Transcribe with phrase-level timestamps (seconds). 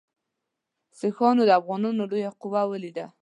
[0.99, 3.05] سیکهانو د افغانانو لویه قوه ولیده.